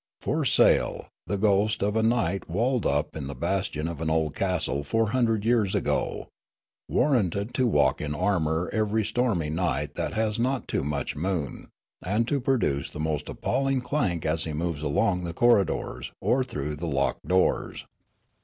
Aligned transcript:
'For 0.19 0.45
sale, 0.45 1.09
the 1.27 1.37
ghost 1.37 1.83
of 1.83 1.95
a 1.95 2.01
knight 2.01 2.49
walled 2.49 2.87
up 2.87 3.15
in 3.15 3.27
the 3.27 3.35
bastion 3.35 3.87
of 3.87 4.01
an 4.01 4.09
old 4.09 4.33
castle 4.33 4.83
four 4.83 5.11
hundred 5.11 5.43
3'ears 5.43 5.75
ago; 5.75 6.27
warranted 6.89 7.53
to 7.53 7.67
walk 7.67 8.01
in 8.01 8.15
armour 8.15 8.67
every 8.73 9.05
stormy 9.05 9.51
night 9.51 9.93
that 9.93 10.13
has 10.13 10.39
not 10.39 10.67
too 10.67 10.83
much 10.83 11.15
moon, 11.15 11.67
and 12.01 12.27
to 12.29 12.41
produce 12.41 12.89
the 12.89 12.99
most 12.99 13.29
appalling 13.29 13.79
clank 13.79 14.25
as 14.25 14.45
he 14.45 14.53
moves 14.53 14.81
along 14.81 15.23
the 15.23 15.33
corridors 15.35 16.11
or 16.19 16.43
through 16.43 16.75
the 16.77 16.87
locked 16.87 17.27
doors.' 17.27 17.85